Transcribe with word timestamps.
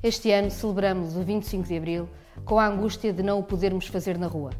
Este 0.00 0.30
ano 0.30 0.48
celebramos 0.48 1.16
o 1.16 1.24
25 1.24 1.66
de 1.66 1.76
Abril 1.76 2.08
com 2.44 2.56
a 2.60 2.68
angústia 2.68 3.12
de 3.12 3.20
não 3.20 3.40
o 3.40 3.42
podermos 3.42 3.88
fazer 3.88 4.16
na 4.16 4.28
rua. 4.28 4.50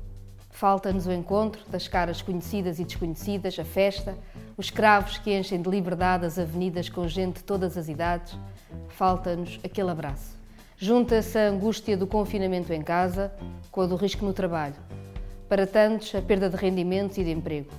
Falta-nos 0.51 1.07
o 1.07 1.13
encontro 1.13 1.63
das 1.71 1.87
caras 1.87 2.21
conhecidas 2.21 2.81
e 2.81 2.85
desconhecidas, 2.85 3.57
a 3.57 3.65
festa, 3.65 4.19
os 4.57 4.69
cravos 4.69 5.19
que 5.19 5.33
enchem 5.33 5.63
de 5.63 5.71
liberdade 5.71 6.27
as 6.27 6.41
avenidas 6.41 6.89
com 6.89 7.07
gente 7.07 7.37
de 7.37 7.45
todas 7.45 7.79
as 7.79 7.89
idades. 7.89 8.37
Falta-nos 8.89 9.61
aquele 9.63 9.91
abraço. 9.91 10.37
Junta-se 10.77 11.39
a 11.39 11.49
angústia 11.49 11.97
do 11.97 12.09
confinamento 12.09 12.73
em 12.73 12.83
casa 12.83 13.33
com 13.71 13.83
a 13.83 13.87
do 13.87 13.95
risco 13.95 14.25
no 14.25 14.33
trabalho. 14.33 14.75
Para 15.49 15.69
tantos, 15.69 16.13
a 16.17 16.21
perda 16.21 16.51
de 16.51 16.57
rendimentos 16.57 17.17
e 17.17 17.23
de 17.23 17.31
emprego. 17.31 17.71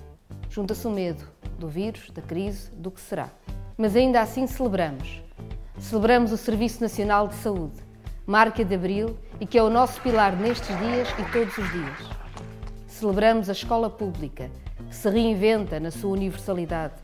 Junta-se 0.49 0.87
o 0.87 0.91
medo 0.91 1.25
do 1.59 1.67
vírus, 1.67 2.09
da 2.11 2.21
crise, 2.21 2.71
do 2.71 2.89
que 2.89 3.01
será. 3.01 3.29
Mas 3.77 3.97
ainda 3.97 4.21
assim 4.21 4.47
celebramos 4.47 5.21
Celebramos 5.80 6.34
o 6.34 6.38
Serviço 6.38 6.82
Nacional 6.82 7.29
de 7.29 7.36
Saúde, 7.36 7.82
marca 8.28 8.64
de 8.65 8.75
abril 8.75 9.18
e 9.39 9.46
que 9.46 9.57
é 9.57 9.64
o 9.64 9.70
nosso 9.70 10.00
pilar 10.01 10.36
nestes 10.36 10.68
dias 10.78 11.07
e 11.18 11.32
todos 11.32 11.57
os 11.57 11.71
dias. 11.71 11.97
Celebramos 12.86 13.50
a 13.50 13.54
escola 13.54 13.89
pública, 13.89 14.51
que 14.87 14.96
se 14.96 15.10
reinventa 15.10 15.79
na 15.79 15.89
sua 15.89 16.11
universalidade. 16.11 16.96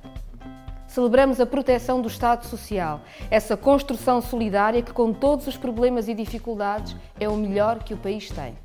Celebramos 0.88 1.40
a 1.40 1.46
proteção 1.46 2.02
do 2.02 2.10
Estado 2.10 2.46
Social, 2.46 3.02
essa 3.32 3.56
construção 3.56 4.22
solidária 4.22 4.82
que, 4.82 4.94
com 4.94 5.14
todos 5.14 5.48
os 5.48 5.58
problemas 5.58 6.10
e 6.10 6.14
dificuldades, 6.14 6.96
é 7.20 7.30
o 7.30 7.38
melhor 7.38 7.80
que 7.82 7.94
o 7.94 7.98
país 7.98 8.30
tem. 8.30 8.58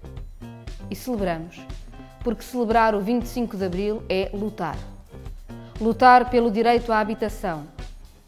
E 0.90 0.96
celebramos, 0.96 1.64
porque 2.24 2.42
celebrar 2.42 2.96
o 2.96 3.00
25 3.00 3.56
de 3.56 3.64
Abril 3.64 4.02
é 4.08 4.28
lutar. 4.34 4.76
Lutar 5.80 6.28
pelo 6.28 6.50
direito 6.50 6.92
à 6.92 6.98
habitação, 6.98 7.66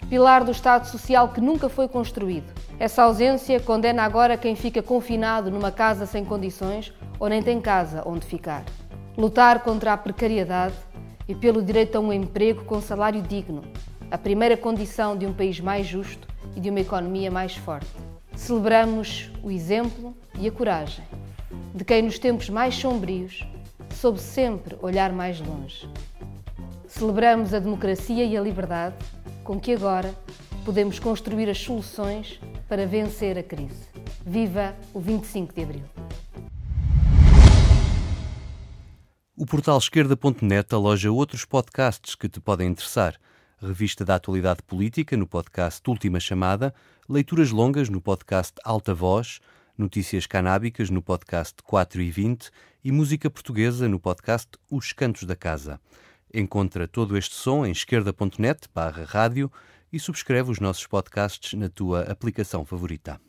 pilar 0.08 0.44
do 0.44 0.50
Estado 0.50 0.86
Social 0.86 1.28
que 1.28 1.40
nunca 1.40 1.68
foi 1.68 1.88
construído. 1.88 2.52
Essa 2.78 3.02
ausência 3.02 3.58
condena 3.60 4.02
agora 4.02 4.36
quem 4.36 4.54
fica 4.56 4.82
confinado 4.82 5.50
numa 5.50 5.70
casa 5.70 6.06
sem 6.06 6.24
condições 6.24 6.92
ou 7.18 7.28
nem 7.28 7.42
tem 7.42 7.60
casa 7.60 8.02
onde 8.06 8.26
ficar. 8.26 8.64
Lutar 9.16 9.60
contra 9.60 9.92
a 9.92 9.96
precariedade 9.96 10.74
e 11.28 11.34
pelo 11.34 11.62
direito 11.62 11.96
a 11.96 12.00
um 12.00 12.12
emprego 12.12 12.64
com 12.64 12.80
salário 12.80 13.22
digno, 13.22 13.62
a 14.10 14.18
primeira 14.18 14.56
condição 14.56 15.16
de 15.16 15.26
um 15.26 15.32
país 15.32 15.60
mais 15.60 15.86
justo 15.86 16.26
e 16.56 16.60
de 16.60 16.70
uma 16.70 16.80
economia 16.80 17.30
mais 17.30 17.56
forte. 17.56 17.90
Celebramos 18.34 19.30
o 19.42 19.50
exemplo 19.50 20.14
e 20.38 20.48
a 20.48 20.52
coragem 20.52 21.04
de 21.74 21.84
quem, 21.84 22.02
nos 22.02 22.18
tempos 22.18 22.50
mais 22.50 22.74
sombrios, 22.74 23.46
soube 23.94 24.20
sempre 24.20 24.76
olhar 24.82 25.12
mais 25.12 25.40
longe. 25.40 25.88
Celebramos 26.86 27.54
a 27.54 27.58
democracia 27.58 28.24
e 28.24 28.36
a 28.36 28.40
liberdade 28.40 28.96
com 29.42 29.58
que 29.58 29.72
agora 29.72 30.14
podemos 30.64 30.98
construir 30.98 31.48
as 31.48 31.58
soluções 31.58 32.40
para 32.68 32.86
vencer 32.86 33.36
a 33.36 33.42
crise. 33.42 33.88
Viva 34.24 34.76
o 34.94 35.00
25 35.00 35.54
de 35.54 35.62
Abril! 35.62 35.84
O 39.36 39.46
portal 39.46 39.78
esquerda.net 39.78 40.72
aloja 40.72 41.10
outros 41.10 41.44
podcasts 41.44 42.14
que 42.14 42.28
te 42.28 42.38
podem 42.38 42.68
interessar. 42.68 43.16
Revista 43.60 44.04
da 44.04 44.14
Atualidade 44.16 44.62
Política 44.62 45.16
no 45.16 45.26
podcast 45.26 45.82
Última 45.88 46.20
Chamada, 46.20 46.74
leituras 47.08 47.50
longas 47.50 47.88
no 47.88 48.00
podcast 48.00 48.54
Alta 48.64 48.94
Voz, 48.94 49.40
notícias 49.76 50.26
canábicas 50.26 50.90
no 50.90 51.02
podcast 51.02 51.54
4 51.64 52.02
e 52.02 52.10
20 52.10 52.50
e 52.84 52.92
música 52.92 53.30
portuguesa 53.30 53.88
no 53.88 53.98
podcast 53.98 54.48
Os 54.70 54.92
Cantos 54.92 55.24
da 55.24 55.34
Casa. 55.34 55.80
Encontra 56.34 56.88
todo 56.88 57.16
este 57.16 57.34
som 57.34 57.66
em 57.66 57.72
esquerda.net 57.72 58.68
barra 58.74 59.04
rádio 59.04 59.52
e 59.92 59.98
subscreve 60.00 60.50
os 60.50 60.58
nossos 60.58 60.86
podcasts 60.86 61.52
na 61.52 61.68
tua 61.68 62.02
aplicação 62.02 62.64
favorita. 62.64 63.20